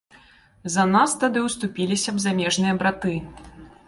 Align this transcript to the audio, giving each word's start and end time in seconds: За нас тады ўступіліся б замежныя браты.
За 0.75 0.85
нас 0.93 1.11
тады 1.23 1.43
ўступіліся 1.47 2.09
б 2.15 2.23
замежныя 2.25 2.73
браты. 2.81 3.13